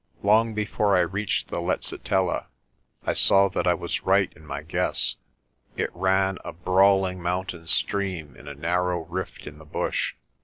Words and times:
Long 0.23 0.55
before 0.55 0.97
I 0.97 1.01
reached 1.01 1.49
the 1.49 1.59
Letsitela 1.61 2.47
I 3.05 3.13
saw 3.13 3.49
that 3.49 3.67
I 3.67 3.75
was 3.75 4.01
right 4.01 4.33
in 4.35 4.43
my 4.47 4.63
guess. 4.63 5.15
It 5.77 5.91
ran, 5.95 6.39
a 6.43 6.53
brawling 6.53 7.21
mountain 7.21 7.67
stream, 7.67 8.35
in 8.35 8.47
a 8.47 8.55
narrow 8.55 9.05
rift 9.05 9.45
in 9.45 9.59
the 9.59 9.63
bush. 9.65 10.15